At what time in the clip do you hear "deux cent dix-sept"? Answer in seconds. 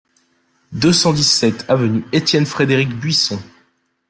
0.71-1.63